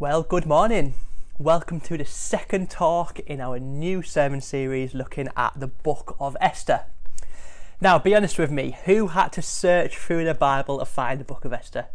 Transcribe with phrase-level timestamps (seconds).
[0.00, 0.94] Well, good morning.
[1.38, 6.38] Welcome to the second talk in our new sermon series looking at the book of
[6.40, 6.84] Esther.
[7.82, 11.24] Now, be honest with me, who had to search through the Bible to find the
[11.24, 11.88] book of Esther?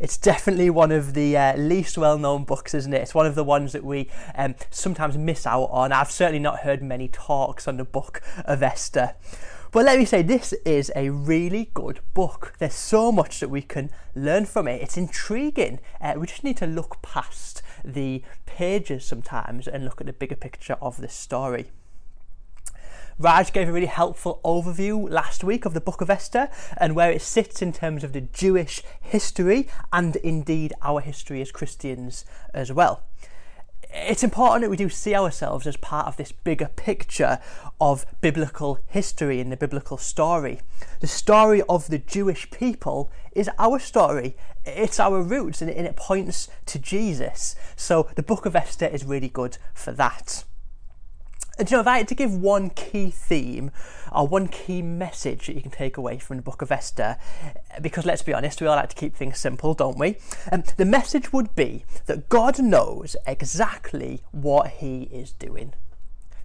[0.00, 3.02] It's definitely one of the uh, least well known books, isn't it?
[3.02, 5.92] It's one of the ones that we um, sometimes miss out on.
[5.92, 9.14] I've certainly not heard many talks on the book of Esther.
[9.72, 12.54] But let me say, this is a really good book.
[12.58, 14.82] There's so much that we can learn from it.
[14.82, 15.78] It's intriguing.
[16.00, 20.34] Uh, we just need to look past the pages sometimes and look at the bigger
[20.34, 21.70] picture of the story.
[23.16, 27.12] Raj gave a really helpful overview last week of the Book of Esther and where
[27.12, 32.72] it sits in terms of the Jewish history and indeed our history as Christians as
[32.72, 33.04] well
[33.92, 37.38] it's important that we do see ourselves as part of this bigger picture
[37.80, 40.60] of biblical history and the biblical story.
[41.00, 44.36] The story of the Jewish people is our story.
[44.64, 47.56] It's our roots and it points to Jesus.
[47.76, 50.44] So the book of Esther is really good for that.
[51.60, 53.70] And you know, if I had to give one key theme
[54.10, 57.18] or one key message that you can take away from the book of Esther,
[57.82, 60.16] because let's be honest, we all like to keep things simple, don't we?
[60.50, 65.74] Um, the message would be that God knows exactly what He is doing.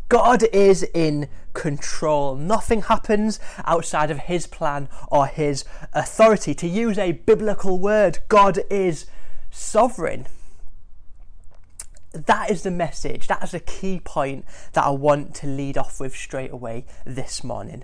[0.09, 2.35] God is in control.
[2.35, 5.63] Nothing happens outside of His plan or His
[5.94, 6.53] authority.
[6.55, 9.05] To use a biblical word, God is
[9.50, 10.27] sovereign
[12.16, 13.27] that is the message.
[13.27, 17.44] That is the key point that I want to lead off with straight away this
[17.44, 17.83] morning.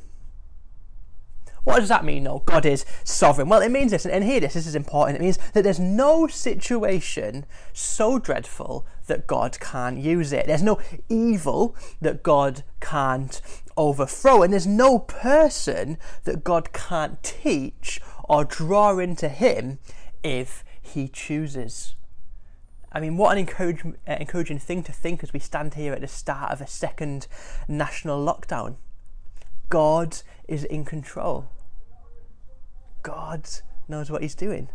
[1.64, 2.24] What does that mean?
[2.24, 2.40] though?
[2.40, 3.48] God is sovereign.
[3.48, 5.18] Well, it means this, and hear this, this is important.
[5.18, 10.48] It means that there's no situation so dreadful that God can't use it.
[10.48, 13.40] There's no evil that God can't
[13.78, 19.78] overthrow, and there's no person that God can't teach or draw into Him
[20.24, 21.96] if He chooses.
[22.92, 26.02] I mean, what an encourage, uh, encouraging thing to think as we stand here at
[26.02, 27.28] the start of a second
[27.68, 28.76] national lockdown.
[29.70, 30.18] God
[30.48, 31.50] is in control.
[33.02, 33.48] God
[33.88, 34.70] knows what He's doing.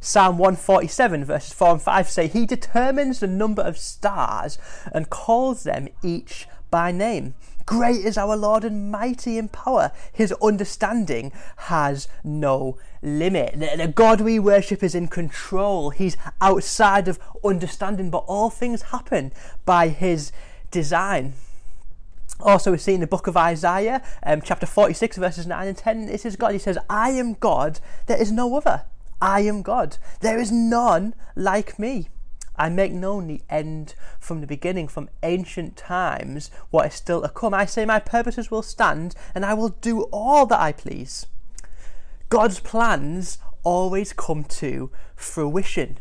[0.00, 4.58] Psalm 147, verses 4 and 5 say, He determines the number of stars
[4.92, 7.34] and calls them each by name.
[7.64, 9.92] Great is our Lord and mighty in power.
[10.12, 11.30] His understanding
[11.68, 13.60] has no limit.
[13.60, 15.90] The, the, God we worship is in control.
[15.90, 19.30] He's outside of understanding, but all things happen
[19.64, 20.32] by His
[20.72, 21.34] design.
[22.40, 26.06] Also, we see in the book of Isaiah, um, chapter 46, verses 9 and 10,
[26.06, 26.52] this is God.
[26.52, 28.86] He says, I am God, there is no other.
[29.20, 32.08] I am God, there is none like me.
[32.56, 37.28] I make known the end from the beginning, from ancient times, what is still to
[37.28, 37.54] come.
[37.54, 41.26] I say, My purposes will stand, and I will do all that I please.
[42.28, 45.98] God's plans always come to fruition.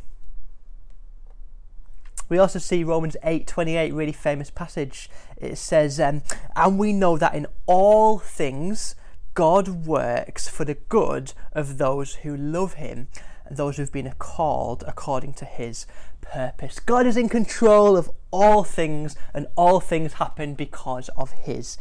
[2.30, 5.10] We also see Romans 8:28, really famous passage.
[5.36, 6.24] It says, um,
[6.56, 8.96] "And we know that in all things
[9.34, 13.08] God works for the good of those who love Him,
[13.56, 15.86] those who've been called according to His
[16.22, 16.80] purpose.
[16.80, 21.78] God is in control of all things, and all things happen because of His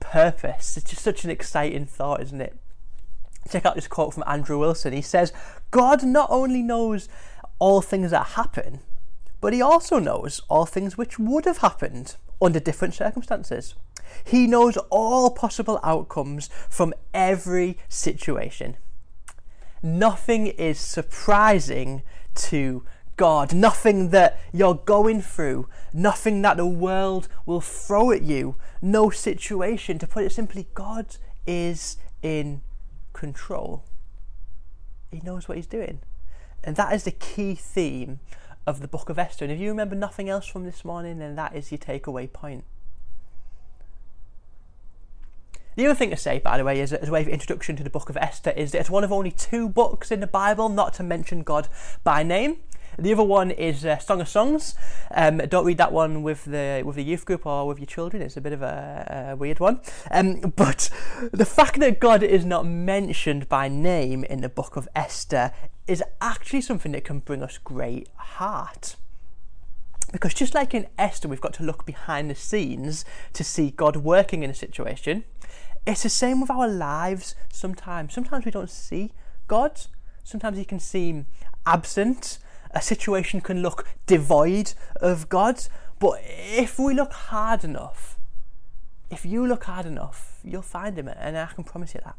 [0.00, 0.76] purpose.
[0.76, 2.56] It's just such an exciting thought, isn't it?
[3.50, 4.92] Check out this quote from Andrew Wilson.
[4.92, 5.32] He says,
[5.70, 7.08] God not only knows
[7.58, 8.80] all things that happen,
[9.40, 13.74] but He also knows all things which would have happened under different circumstances.
[14.24, 18.76] He knows all possible outcomes from every situation.
[19.82, 22.02] Nothing is surprising
[22.34, 22.84] to
[23.16, 29.10] God, nothing that you're going through, nothing that the world will throw at you, no
[29.10, 29.98] situation.
[29.98, 31.16] To put it simply, God
[31.46, 32.62] is in
[33.12, 33.84] control.
[35.10, 36.00] He knows what He's doing.
[36.62, 38.20] And that is the key theme
[38.66, 39.44] of the book of Esther.
[39.44, 42.64] And if you remember nothing else from this morning, then that is your takeaway point.
[45.78, 47.84] The other thing to say, by the way, is as a way of introduction to
[47.84, 50.68] the book of Esther, is that it's one of only two books in the Bible
[50.68, 51.68] not to mention God
[52.02, 52.56] by name.
[52.98, 54.74] The other one is uh, Song of Songs.
[55.14, 58.24] Um, don't read that one with the with the youth group or with your children.
[58.24, 59.80] It's a bit of a, a weird one.
[60.10, 60.90] Um, but
[61.32, 65.52] the fact that God is not mentioned by name in the book of Esther
[65.86, 68.96] is actually something that can bring us great heart.
[70.10, 73.04] Because just like in Esther, we've got to look behind the scenes
[73.34, 75.22] to see God working in a situation.
[75.88, 78.12] It's the same with our lives sometimes.
[78.12, 79.12] Sometimes we don't see
[79.46, 79.80] God.
[80.22, 81.26] Sometimes He can seem
[81.66, 82.38] absent
[82.72, 85.66] a situation can look devoid of God,
[85.98, 88.18] but if we look hard enough,
[89.10, 92.16] if you look hard enough, you'll find Him, and I can promise you that.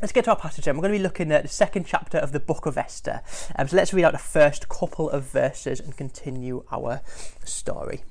[0.00, 0.76] Let's get to our passage then.
[0.76, 3.20] We're going to be looking at the second chapter of the book of Esther.
[3.54, 7.02] Um, so let's read out the first couple of verses and continue our
[7.44, 8.02] story.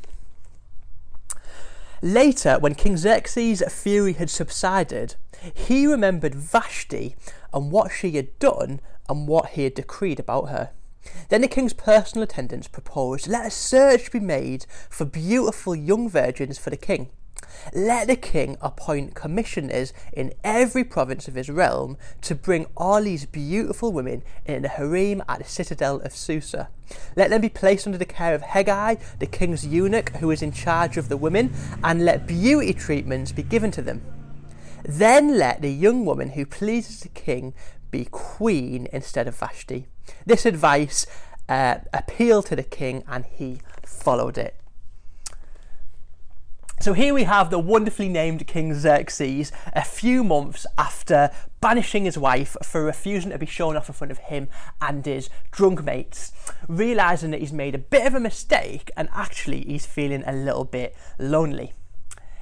[2.01, 5.15] Later, when King Xerxes' fury had subsided,
[5.53, 7.15] he remembered Vashti
[7.53, 10.71] and what she had done and what he had decreed about her.
[11.29, 16.57] Then the king's personal attendants proposed, Let a search be made for beautiful young virgins
[16.57, 17.09] for the king.
[17.73, 23.25] Let the king appoint commissioners in every province of his realm to bring all these
[23.25, 26.69] beautiful women in the harem at the citadel of Susa.
[27.15, 30.51] Let them be placed under the care of Hegai, the king's eunuch, who is in
[30.51, 31.53] charge of the women,
[31.83, 34.01] and let beauty treatments be given to them.
[34.83, 37.53] Then let the young woman who pleases the king
[37.91, 39.87] be queen instead of Vashti.
[40.25, 41.05] This advice
[41.47, 44.55] uh, appealed to the king and he followed it.
[46.81, 51.29] So here we have the wonderfully named King Xerxes a few months after
[51.59, 54.49] banishing his wife for refusing to be shown off in front of him
[54.81, 56.31] and his drunk mates,
[56.67, 60.65] realizing that he's made a bit of a mistake and actually he's feeling a little
[60.65, 61.73] bit lonely.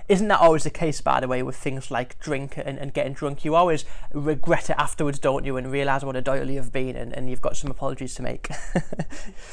[0.07, 3.12] Isn't that always the case, by the way, with things like drink and, and getting
[3.12, 3.44] drunk?
[3.44, 3.83] You always
[4.13, 7.42] regret it afterwards, don't you, and realise what a doily you've been and, and you've
[7.42, 8.47] got some apologies to make.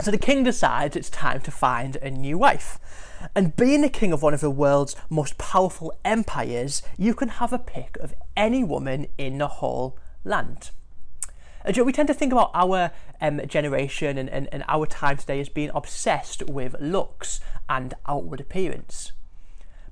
[0.00, 2.78] so the king decides it's time to find a new wife.
[3.34, 7.52] And being the king of one of the world's most powerful empires, you can have
[7.52, 10.70] a pick of any woman in the whole land.
[11.64, 12.90] And we tend to think about our
[13.20, 18.40] um, generation and, and, and our time today as being obsessed with looks and outward
[18.40, 19.12] appearance.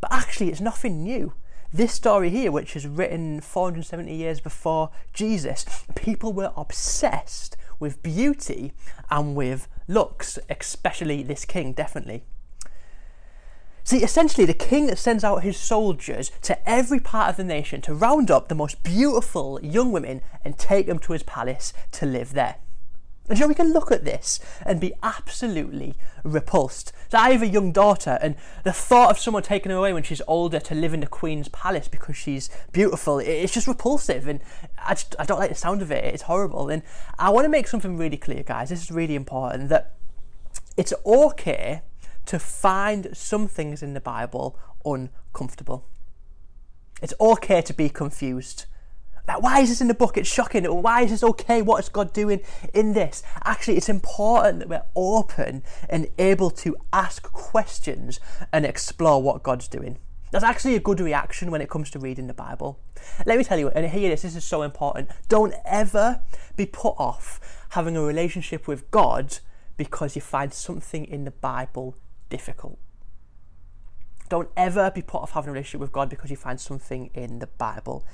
[0.01, 1.35] But actually, it's nothing new.
[1.71, 8.73] This story here, which is written 470 years before Jesus, people were obsessed with beauty
[9.11, 12.25] and with looks, especially this king, definitely.
[13.89, 17.95] See, essentially, the king sends out his soldiers to every part of the nation to
[17.95, 22.35] round up the most beautiful young women and take them to his palace to live
[22.35, 22.57] there.
[23.31, 26.93] And so we can look at this and be absolutely repulsed.
[27.11, 30.03] So I have a young daughter, and the thought of someone taking her away when
[30.03, 34.41] she's older to live in the Queen's palace because she's beautiful, it's just repulsive, and
[34.77, 36.05] I, just, I don't like the sound of it.
[36.05, 36.69] It's horrible.
[36.69, 36.83] And
[37.19, 38.69] I want to make something really clear, guys.
[38.69, 39.95] This is really important that
[40.77, 41.81] it's okay
[42.29, 45.87] to find some things in the Bible uncomfortable.
[47.01, 48.67] It's okay to be confused.
[49.27, 50.19] Like, why is this in the book?
[50.19, 50.65] It's shocking.
[50.65, 51.63] Why is this okay?
[51.63, 52.41] What is God doing
[52.75, 53.23] in this?
[53.45, 58.21] Actually, it's important that we're open and able to ask questions
[58.53, 59.99] and explore what God's doing.
[60.31, 62.79] That's actually a good reaction when it comes to reading the Bible.
[63.25, 65.11] Let me tell you, and hear this, this is so important.
[65.29, 66.21] Don't ever
[66.57, 69.39] be put off having a relationship with God
[69.79, 71.95] because you find something in the Bible
[72.29, 72.79] difficult.
[74.29, 77.39] Don't ever be put off having a relationship with God because you find something in
[77.39, 78.05] the Bible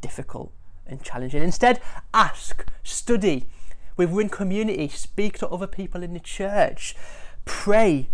[0.00, 0.52] difficult
[0.86, 1.42] and challenging.
[1.42, 1.80] Instead,
[2.12, 3.48] ask, study,
[3.96, 6.94] within community, speak to other people in the church,
[7.44, 8.08] pray.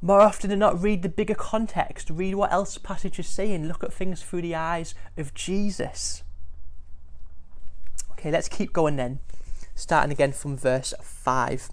[0.00, 3.68] More often than not, read the bigger context, read what else the passage is saying,
[3.68, 6.24] look at things through the eyes of Jesus.
[8.12, 9.20] Okay, let's keep going then,
[9.76, 11.68] starting again from verse 5.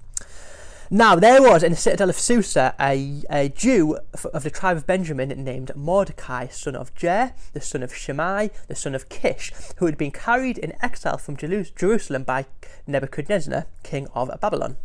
[0.92, 4.00] Now, there was in the citadel of Susa a, a Jew
[4.34, 8.74] of the tribe of Benjamin named Mordecai, son of Jair, the son of Shimei, the
[8.74, 12.48] son of Kish, who had been carried in exile from Jerusalem by
[12.88, 14.78] Nebuchadnezzar, king of Babylon.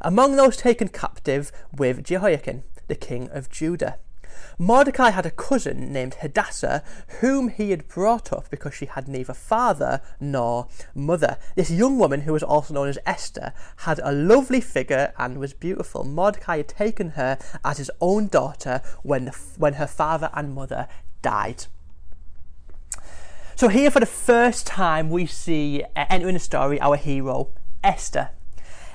[0.00, 3.98] Among those taken captive with Jehoiachin, the king of Judah.
[4.58, 6.82] Mordecai had a cousin named Hadassah,
[7.20, 11.38] whom he had brought up because she had neither father nor mother.
[11.54, 15.52] This young woman, who was also known as Esther, had a lovely figure and was
[15.52, 16.04] beautiful.
[16.04, 20.88] Mordecai had taken her as his own daughter when, the, when her father and mother
[21.22, 21.66] died.
[23.56, 27.48] So, here for the first time, we see uh, entering the story our hero,
[27.82, 28.30] Esther.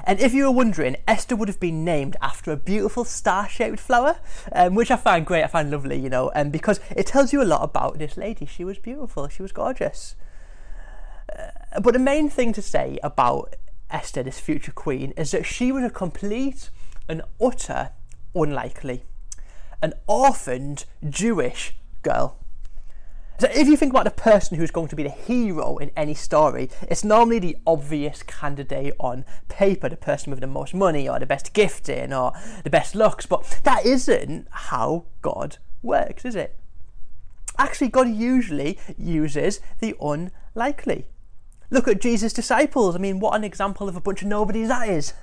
[0.03, 3.79] And if you were wondering, Esther would have been named after a beautiful star shaped
[3.79, 4.17] flower,
[4.51, 7.41] um, which I find great, I find lovely, you know, um, because it tells you
[7.41, 8.45] a lot about this lady.
[8.45, 10.15] She was beautiful, she was gorgeous.
[11.37, 13.55] Uh, but the main thing to say about
[13.89, 16.69] Esther, this future queen, is that she was a complete
[17.07, 17.91] and utter
[18.33, 19.03] unlikely,
[19.81, 22.40] an orphaned Jewish girl.
[23.39, 26.13] So if you think about the person who's going to be the hero in any
[26.13, 31.17] story, it's normally the obvious candidate on paper, the person with the most money or
[31.17, 32.33] the best gifting or
[32.63, 36.55] the best looks, but that isn't how God works, is it?
[37.57, 41.07] Actually, God usually uses the unlikely.
[41.71, 42.95] Look at Jesus' disciples.
[42.95, 45.13] I mean, what an example of a bunch of nobodies that is.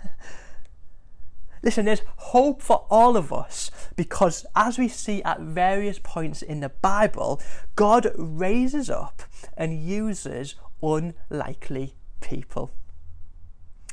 [1.62, 6.60] Listen, there's hope for all of us because, as we see at various points in
[6.60, 7.40] the Bible,
[7.76, 9.22] God raises up
[9.56, 12.70] and uses unlikely people.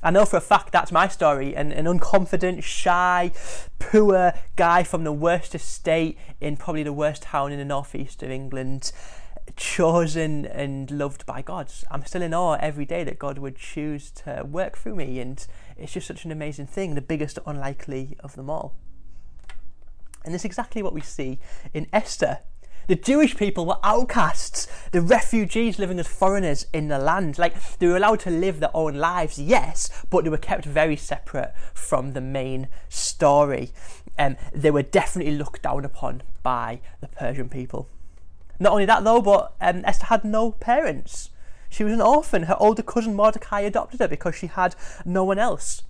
[0.03, 1.55] I know for a fact that's my story.
[1.55, 3.31] An, an unconfident, shy,
[3.79, 8.29] poor guy from the worst estate in probably the worst town in the northeast of
[8.29, 8.91] England,
[9.55, 11.71] chosen and loved by God.
[11.89, 15.43] I'm still in awe every day that God would choose to work through me, and
[15.77, 18.75] it's just such an amazing thing, the biggest unlikely of them all.
[20.23, 21.39] And it's exactly what we see
[21.73, 22.39] in Esther.
[22.87, 27.39] The Jewish people were outcasts, the refugees living as foreigners in the land.
[27.39, 30.95] Like, they were allowed to live their own lives, yes, but they were kept very
[30.95, 33.71] separate from the main story.
[34.19, 37.89] Um, they were definitely looked down upon by the Persian people.
[38.59, 41.31] Not only that, though, but um, Esther had no parents.
[41.69, 42.43] She was an orphan.
[42.43, 45.83] Her older cousin Mordecai adopted her because she had no one else.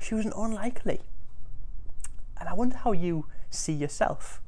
[0.00, 1.00] She was an unlikely.
[2.38, 4.40] And I wonder how you see yourself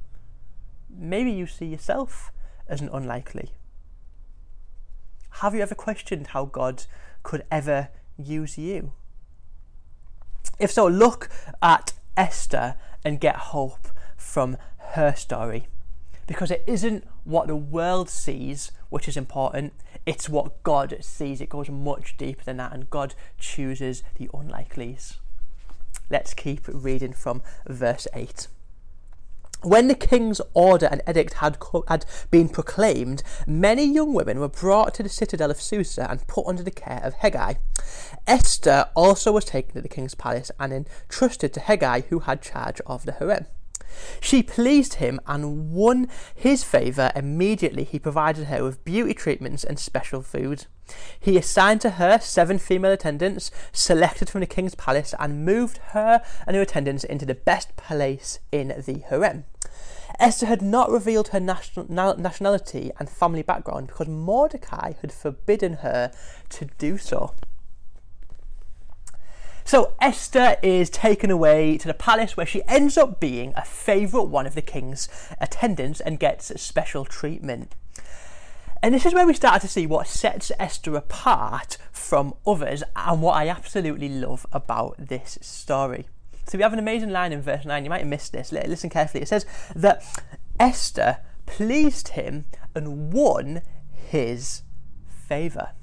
[0.96, 2.32] maybe you see yourself
[2.68, 3.50] as an unlikely.
[5.40, 6.84] Have you ever questioned how God
[7.22, 8.92] could ever use you?
[10.58, 11.30] If so, look
[11.62, 14.56] at Esther and get hope from
[14.94, 15.68] her story.
[16.26, 19.72] Because it isn't what the world sees which is important,
[20.06, 21.40] it's what God sees.
[21.40, 25.16] It goes much deeper than that, and God chooses the unlikelies.
[26.08, 28.48] Let's keep reading from verse 8.
[29.62, 34.94] When the king's order and edict had, had been proclaimed, many young women were brought
[34.94, 37.58] to the citadel of Susa and put under the care of Hegai.
[38.26, 42.80] Esther also was taken to the king's palace and entrusted to Hegai, who had charge
[42.86, 43.46] of the harem.
[44.20, 47.10] She pleased him and won his favour.
[47.14, 50.66] Immediately, he provided her with beauty treatments and special food.
[51.18, 56.22] He assigned to her seven female attendants, selected from the king's palace, and moved her
[56.46, 59.44] and her attendants into the best place in the harem.
[60.18, 66.10] Esther had not revealed her nationality and family background because Mordecai had forbidden her
[66.50, 67.34] to do so.
[69.70, 74.26] So Esther is taken away to the palace where she ends up being a favourite
[74.26, 75.08] one of the king's
[75.40, 77.76] attendants and gets special treatment.
[78.82, 83.22] And this is where we start to see what sets Esther apart from others and
[83.22, 86.08] what I absolutely love about this story.
[86.48, 87.84] So we have an amazing line in verse 9.
[87.84, 88.50] You might have missed this.
[88.50, 89.22] Listen carefully.
[89.22, 89.46] It says
[89.76, 90.02] that
[90.58, 93.62] Esther pleased him and won
[93.92, 94.62] his
[95.28, 95.74] favour.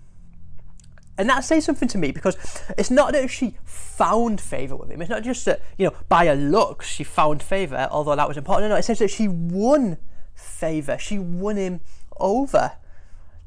[1.18, 2.38] And that says something to me because
[2.78, 5.02] it's not that she found favour with him.
[5.02, 8.38] It's not just that, you know, by her looks she found favour, although that was
[8.38, 8.66] important.
[8.66, 9.98] No, no, it says that she won
[10.36, 10.98] favour.
[11.00, 11.82] She won him
[12.18, 12.74] over.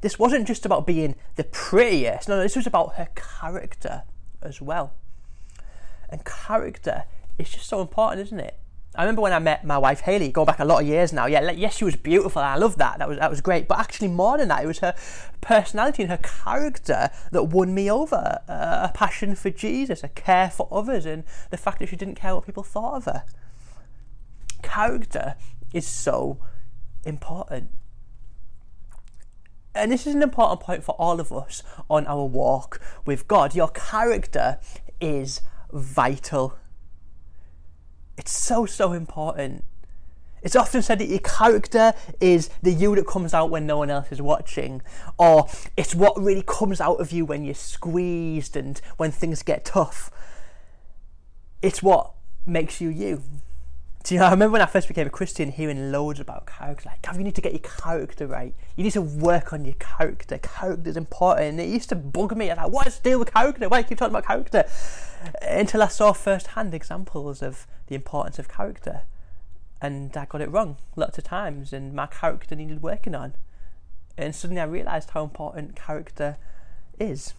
[0.01, 2.29] This wasn't just about being the prettiest.
[2.29, 4.03] No, no, this was about her character
[4.43, 4.95] as well.
[6.09, 7.05] And character
[7.39, 8.59] is just so important, isn't it?
[8.97, 11.27] I remember when I met my wife Haley, going back a lot of years now.
[11.27, 12.99] Yeah, yes, she was beautiful, I loved that.
[12.99, 13.69] That was that was great.
[13.69, 14.95] But actually, more than that, it was her
[15.41, 18.41] personality and her character that won me over.
[18.49, 22.17] Uh, a passion for Jesus, a care for others, and the fact that she didn't
[22.17, 23.25] care what people thought of her.
[24.63, 25.37] Character
[25.73, 26.41] is so
[27.05, 27.71] important.
[29.73, 33.55] And this is an important point for all of us on our walk with God.
[33.55, 34.59] Your character
[35.01, 35.43] is
[35.73, 36.57] vital.
[38.21, 39.65] It's so, so important.
[40.43, 43.89] It's often said that your character is the you that comes out when no one
[43.89, 44.83] else is watching,
[45.17, 49.65] or it's what really comes out of you when you're squeezed and when things get
[49.65, 50.11] tough.
[51.63, 52.13] It's what
[52.45, 53.23] makes you you.
[54.03, 56.89] Do you know, I remember when I first became a Christian hearing loads about character.
[56.89, 58.55] Like, God, you need to get your character right.
[58.75, 60.39] You need to work on your character.
[60.39, 61.49] Character is important.
[61.49, 62.51] And it used to bug me.
[62.51, 63.69] I was like, what's the deal with character?
[63.69, 64.65] Why do you keep talking about character?
[65.43, 69.03] Until I saw first-hand examples of the importance of character.
[69.83, 71.73] And I got it wrong lots of times.
[71.75, 73.35] And my character needed working on.
[74.17, 76.39] And suddenly I realised how important character
[76.99, 77.35] is.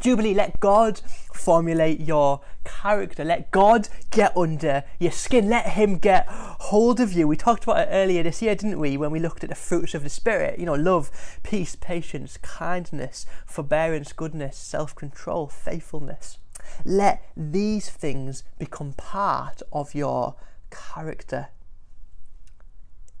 [0.00, 1.00] Jubilee, let God
[1.32, 3.24] formulate your character.
[3.24, 5.48] Let God get under your skin.
[5.48, 7.28] Let Him get hold of you.
[7.28, 9.94] We talked about it earlier this year, didn't we, when we looked at the fruits
[9.94, 10.58] of the Spirit?
[10.58, 11.10] You know, love,
[11.42, 16.38] peace, patience, kindness, forbearance, goodness, self control, faithfulness.
[16.84, 20.36] Let these things become part of your
[20.70, 21.48] character.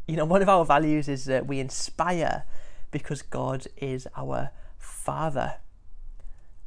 [0.06, 2.44] You know, one of our values is that we inspire
[2.90, 5.56] because God is our Father.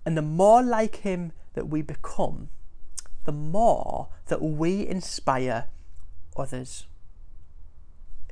[0.05, 2.49] And the more like Him that we become,
[3.25, 5.67] the more that we inspire
[6.35, 6.87] others.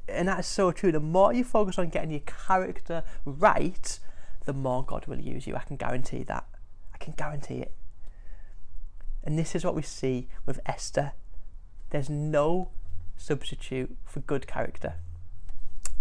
[0.07, 0.91] And that's so true.
[0.91, 3.99] The more you focus on getting your character right,
[4.45, 5.55] the more God will use you.
[5.55, 6.45] I can guarantee that.
[6.93, 7.73] I can guarantee it.
[9.23, 11.13] And this is what we see with Esther.
[11.91, 12.71] There's no
[13.15, 14.95] substitute for good character.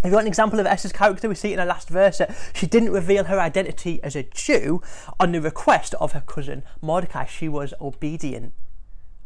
[0.02, 2.66] You want an example of Esther's character, we see in her last verse that she
[2.66, 4.80] didn't reveal her identity as a Jew
[5.19, 7.26] on the request of her cousin Mordecai.
[7.26, 8.54] She was obedient.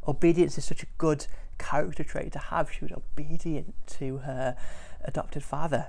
[0.08, 1.26] Obedience is such a good
[1.58, 2.72] character trait to have.
[2.72, 4.56] She was obedient to her
[5.04, 5.88] adopted father.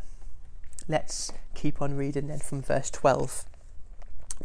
[0.88, 3.46] Let's keep on reading then from verse 12.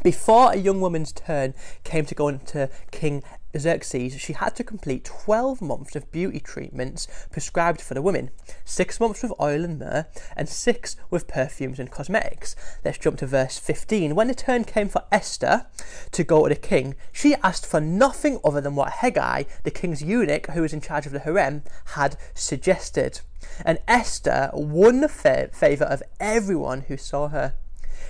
[0.03, 1.53] Before a young woman's turn
[1.85, 3.23] came to go into King
[3.59, 8.31] Xerxes, she had to complete 12 months of beauty treatments prescribed for the women,
[8.65, 10.07] 6 months with oil and myrrh,
[10.37, 12.57] and 6 with perfumes and cosmetics.
[12.83, 14.15] Let's jump to verse 15.
[14.15, 15.67] When the turn came for Esther
[16.13, 20.03] to go to the king, she asked for nothing other than what Hegai, the king's
[20.03, 21.63] eunuch who was in charge of the harem,
[21.97, 23.21] had suggested.
[23.67, 25.09] And Esther won the
[25.53, 27.53] favour of everyone who saw her.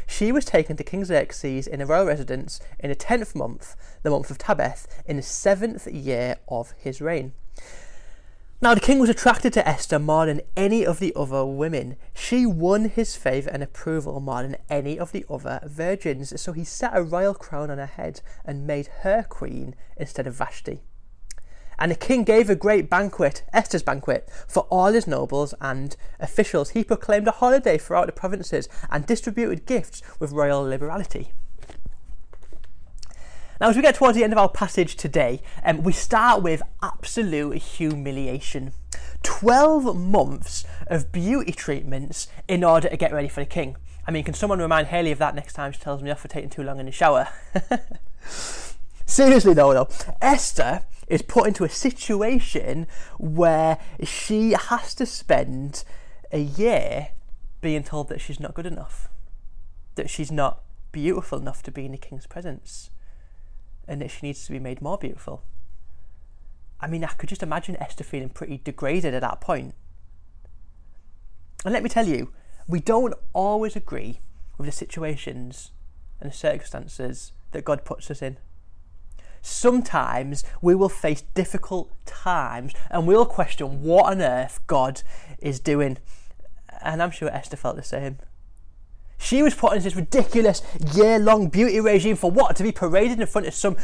[0.06, 4.10] She was taken to King Xerxes in a royal residence in the tenth month, the
[4.10, 7.32] month of Tebeth, in the seventh year of his reign.
[8.62, 11.96] Now, the king was attracted to Esther more than any of the other women.
[12.14, 16.64] She won his favour and approval more than any of the other virgins, so he
[16.64, 20.82] set a royal crown on her head and made her queen instead of Vashti.
[21.80, 26.70] And the king gave a great banquet, Esther's banquet, for all his nobles and officials.
[26.70, 31.32] He proclaimed a holiday throughout the provinces and distributed gifts with royal liberality.
[33.58, 36.62] Now, as we get towards the end of our passage today, um, we start with
[36.82, 38.72] absolute humiliation.
[39.22, 43.76] 12 months of beauty treatments in order to get ready for the king.
[44.06, 46.28] I mean, can someone remind Haley of that next time she tells me off for
[46.28, 47.28] taking too long in the shower?
[49.06, 49.88] Seriously, though, though,
[50.22, 52.86] Esther is put into a situation
[53.18, 55.84] where she has to spend
[56.30, 57.08] a year
[57.60, 59.08] being told that she's not good enough,
[59.96, 60.62] that she's not
[60.92, 62.90] beautiful enough to be in the king's presence,
[63.88, 65.42] and that she needs to be made more beautiful.
[66.80, 69.74] I mean, I could just imagine Esther feeling pretty degraded at that point.
[71.64, 72.32] And let me tell you,
[72.68, 74.20] we don't always agree
[74.56, 75.72] with the situations
[76.20, 78.38] and the circumstances that God puts us in
[79.42, 85.02] sometimes we will face difficult times and we'll question what on earth God
[85.38, 85.98] is doing.
[86.82, 88.18] And I'm sure Esther felt the same.
[89.18, 90.62] She was put in this ridiculous
[90.94, 92.56] year long beauty regime for what?
[92.56, 93.76] To be paraded in front of some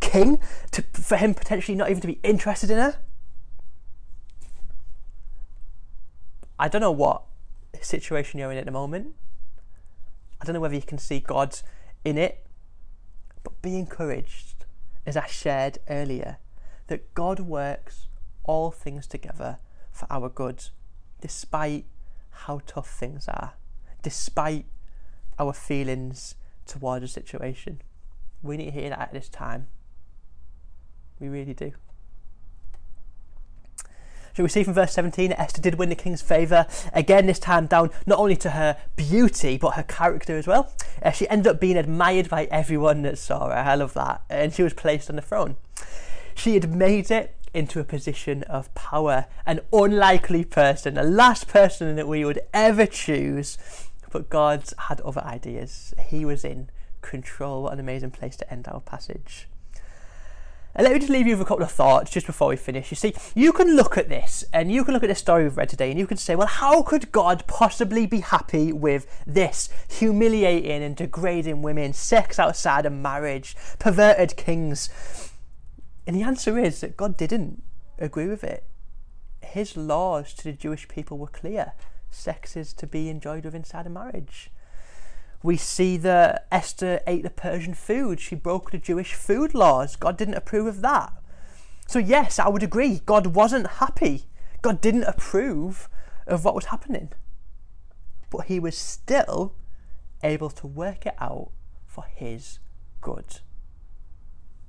[0.00, 0.40] king?
[0.72, 2.98] To, for him potentially not even to be interested in her?
[6.58, 7.22] I don't know what
[7.80, 9.14] situation you're in at the moment.
[10.40, 11.58] I don't know whether you can see God
[12.04, 12.44] in it,
[13.44, 14.51] but be encouraged
[15.06, 16.38] as I shared earlier,
[16.86, 18.08] that God works
[18.44, 19.58] all things together
[19.90, 20.68] for our good,
[21.20, 21.86] despite
[22.30, 23.54] how tough things are,
[24.02, 24.66] despite
[25.38, 26.34] our feelings
[26.66, 27.82] towards a situation.
[28.42, 29.68] We need to hear that at this time.
[31.20, 31.72] We really do.
[34.34, 37.38] So we see from verse 17 that Esther did win the king's favour, again, this
[37.38, 40.72] time down not only to her beauty, but her character as well.
[41.02, 43.54] Uh, she ended up being admired by everyone that saw her.
[43.54, 44.22] I love that.
[44.30, 45.56] And she was placed on the throne.
[46.34, 51.94] She had made it into a position of power, an unlikely person, the last person
[51.96, 53.58] that we would ever choose.
[54.10, 55.94] But God had other ideas.
[56.08, 56.70] He was in
[57.02, 57.64] control.
[57.64, 59.48] What an amazing place to end our passage.
[60.74, 62.90] And let me just leave you with a couple of thoughts just before we finish.
[62.90, 65.56] You see, you can look at this and you can look at this story we've
[65.56, 69.68] read today and you can say, well, how could God possibly be happy with this?
[69.88, 74.88] Humiliating and degrading women, sex outside of marriage, perverted kings.
[76.06, 77.62] And the answer is that God didn't
[77.98, 78.64] agree with it.
[79.42, 81.74] His laws to the Jewish people were clear
[82.12, 84.50] sex is to be enjoyed within inside of marriage.
[85.42, 88.20] We see that Esther ate the Persian food.
[88.20, 89.96] She broke the Jewish food laws.
[89.96, 91.12] God didn't approve of that.
[91.86, 93.02] So, yes, I would agree.
[93.04, 94.24] God wasn't happy.
[94.62, 95.88] God didn't approve
[96.26, 97.10] of what was happening.
[98.30, 99.54] But he was still
[100.22, 101.50] able to work it out
[101.86, 102.60] for his
[103.00, 103.40] good.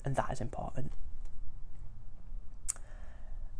[0.04, 0.92] And that is important.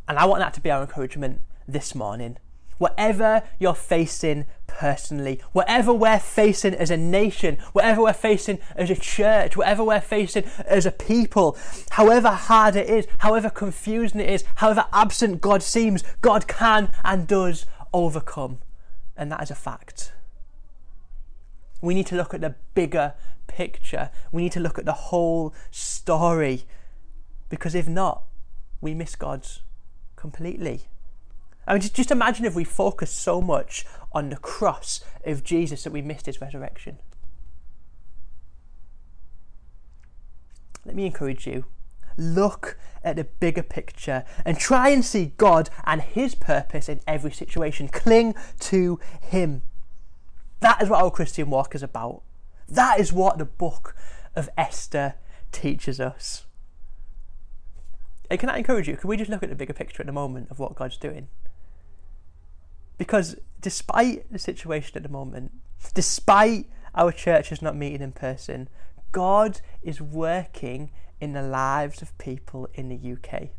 [0.08, 2.38] And I want that to be our encouragement this morning
[2.78, 8.96] whatever you're facing personally, whatever we're facing as a nation, whatever we're facing as a
[8.96, 11.56] church, whatever we're facing as a people,
[11.90, 17.26] however hard it is, however confusing it is, however absent God seems, God can and
[17.26, 18.58] does overcome.
[19.16, 20.12] And that is a fact.
[21.80, 23.14] We need to look at the bigger
[23.46, 24.10] picture.
[24.32, 26.64] We need to look at the whole story.
[27.48, 28.24] Because if not,
[28.80, 29.46] we miss God
[30.16, 30.88] completely.
[31.66, 35.84] I mean, just, just imagine if we focus so much on the cross of Jesus
[35.84, 36.98] that we missed his resurrection.
[40.84, 41.64] Let me encourage you.
[42.16, 47.32] look at the bigger picture and try and see God and His purpose in every
[47.32, 47.88] situation.
[47.88, 49.62] Cling to Him.
[50.60, 52.22] That is what our Christian walk is about.
[52.68, 53.96] That is what the book
[54.36, 55.14] of Esther
[55.52, 56.44] teaches us.
[58.30, 58.96] And can I encourage you?
[58.96, 61.28] Can we just look at the bigger picture at the moment of what God's doing?
[62.98, 65.52] Because despite the situation at the moment,
[65.94, 68.68] despite our churches not meeting in person,
[69.12, 73.50] God is working in the lives of people in the UK.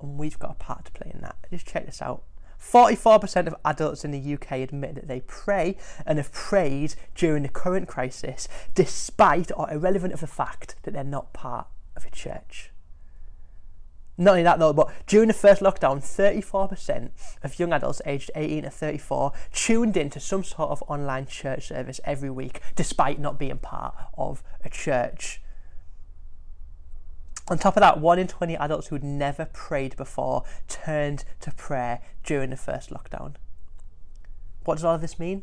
[0.00, 1.36] And we've got a part to play in that.
[1.50, 2.24] Just check this out.
[2.60, 5.76] 44% of adults in the UK admit that they pray
[6.06, 11.04] and have prayed during the current crisis, despite or irrelevant of the fact that they're
[11.04, 12.70] not part of a church.
[14.16, 17.10] Not only that though, but during the first lockdown, 34%
[17.42, 21.68] of young adults aged 18 to 34 tuned in to some sort of online church
[21.68, 25.40] service every week, despite not being part of a church.
[27.48, 31.50] On top of that, one in 20 adults who had never prayed before turned to
[31.50, 33.34] prayer during the first lockdown.
[34.64, 35.42] What does all of this mean?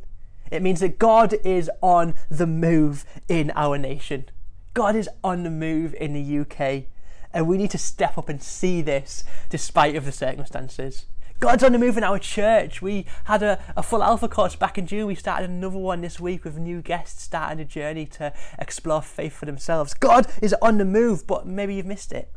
[0.50, 4.26] It means that God is on the move in our nation.
[4.74, 6.86] God is on the move in the UK.
[7.34, 11.06] And we need to step up and see this despite of the circumstances.
[11.42, 12.84] God's on the move in our church.
[12.84, 15.08] We had a, a full alpha course back in June.
[15.08, 19.34] We started another one this week with new guests starting a journey to explore faith
[19.34, 19.96] for themselves.
[19.96, 22.32] God is on the move, but maybe you've missed it.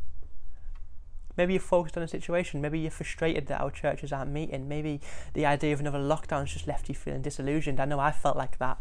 [1.37, 2.61] Maybe you're focused on a situation.
[2.61, 4.67] Maybe you're frustrated that our churches aren't meeting.
[4.67, 5.01] Maybe
[5.33, 7.79] the idea of another lockdown has just left you feeling disillusioned.
[7.79, 8.79] I know I felt like that.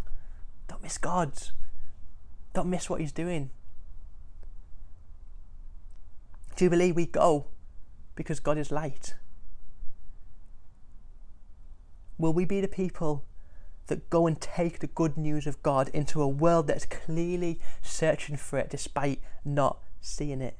[0.68, 1.32] Don't miss God.
[2.54, 3.50] Don't miss what He's doing.
[6.56, 7.46] Jubilee, we go
[8.14, 9.14] because God is light.
[12.16, 13.24] Will we be the people
[13.88, 18.36] that go and take the good news of God into a world that's clearly searching
[18.36, 20.56] for it despite not seeing it?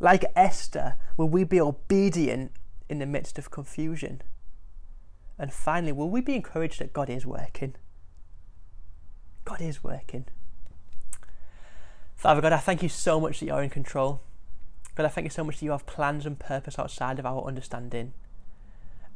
[0.00, 2.52] Like Esther, will we be obedient
[2.88, 4.22] in the midst of confusion?
[5.38, 7.74] And finally, will we be encouraged that God is working?
[9.44, 10.26] God is working.
[12.14, 14.22] Father God, I thank you so much that you're in control.
[14.94, 17.44] God, I thank you so much that you have plans and purpose outside of our
[17.44, 18.12] understanding.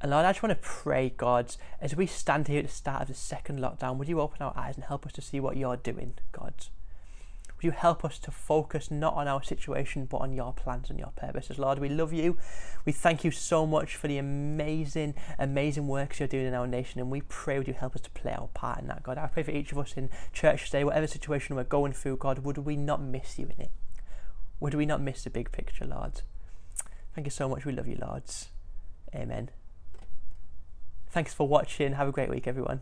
[0.01, 3.03] And Lord, I just want to pray, God, as we stand here at the start
[3.03, 5.57] of the second lockdown, would you open our eyes and help us to see what
[5.57, 6.53] you're doing, God?
[7.57, 10.99] Would you help us to focus not on our situation, but on your plans and
[10.99, 11.59] your purposes?
[11.59, 12.37] Lord, we love you.
[12.85, 17.01] We thank you so much for the amazing, amazing works you're doing in our nation.
[17.01, 19.17] And we pray, would you help us to play our part in that, God?
[19.17, 22.41] I pray for each of us in church today, whatever situation we're going through, God,
[22.41, 23.71] would we not miss you in it?
[24.61, 26.23] Would we not miss the big picture, lads?
[27.15, 27.65] Thank you so much.
[27.65, 28.49] We love you, lads.
[29.15, 29.51] Amen.
[31.11, 31.93] Thanks for watching.
[31.93, 32.81] Have a great week, everyone.